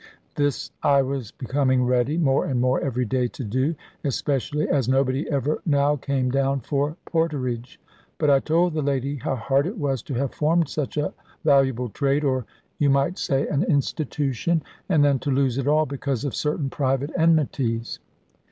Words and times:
This 0.33 0.71
I 0.81 1.03
was 1.03 1.29
becoming 1.31 1.83
ready, 1.85 2.17
more 2.17 2.45
and 2.45 2.59
more 2.59 2.81
every 2.81 3.05
day, 3.05 3.27
to 3.27 3.43
do; 3.43 3.75
especially 4.03 4.67
as 4.67 4.89
nobody 4.89 5.29
ever 5.29 5.61
now 5.63 5.95
came 5.95 6.31
down 6.31 6.61
for 6.61 6.97
porterage. 7.05 7.79
But 8.17 8.31
I 8.31 8.39
told 8.39 8.73
the 8.73 8.81
lady 8.81 9.17
how 9.17 9.35
hard 9.35 9.67
it 9.67 9.77
was 9.77 10.01
to 10.01 10.15
have 10.15 10.33
formed 10.33 10.69
such 10.69 10.97
a 10.97 11.13
valuable 11.45 11.89
trade, 11.89 12.23
or 12.23 12.47
you 12.79 12.89
might 12.89 13.19
say 13.19 13.45
an 13.47 13.61
institution; 13.65 14.63
and 14.89 15.05
then 15.05 15.19
to 15.19 15.29
lose 15.29 15.59
it 15.59 15.67
all, 15.67 15.85
because 15.85 16.25
of 16.25 16.33
certain 16.33 16.71
private 16.71 17.11
enmities. 17.15 17.99